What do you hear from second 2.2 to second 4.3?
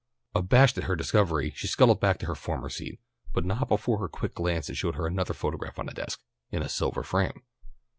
her former seat, but not before her